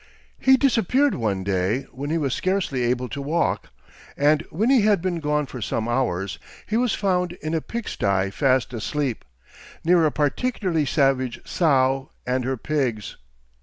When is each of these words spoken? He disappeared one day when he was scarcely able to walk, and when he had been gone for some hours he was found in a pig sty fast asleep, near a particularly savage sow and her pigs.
He 0.39 0.57
disappeared 0.57 1.13
one 1.13 1.43
day 1.43 1.83
when 1.91 2.09
he 2.09 2.17
was 2.17 2.33
scarcely 2.33 2.81
able 2.81 3.07
to 3.09 3.21
walk, 3.21 3.69
and 4.17 4.43
when 4.49 4.71
he 4.71 4.81
had 4.81 4.99
been 4.99 5.19
gone 5.19 5.45
for 5.45 5.61
some 5.61 5.87
hours 5.87 6.39
he 6.65 6.75
was 6.75 6.95
found 6.95 7.33
in 7.33 7.53
a 7.53 7.61
pig 7.61 7.87
sty 7.87 8.31
fast 8.31 8.73
asleep, 8.73 9.23
near 9.83 10.03
a 10.07 10.11
particularly 10.11 10.87
savage 10.87 11.39
sow 11.45 12.09
and 12.25 12.45
her 12.45 12.57
pigs. 12.57 13.17